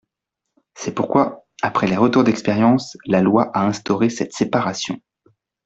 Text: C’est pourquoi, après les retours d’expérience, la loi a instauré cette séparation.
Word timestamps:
C’est 0.73 0.95
pourquoi, 0.95 1.45
après 1.61 1.85
les 1.85 1.95
retours 1.95 2.23
d’expérience, 2.23 2.97
la 3.05 3.21
loi 3.21 3.51
a 3.55 3.67
instauré 3.67 4.09
cette 4.09 4.33
séparation. 4.33 4.99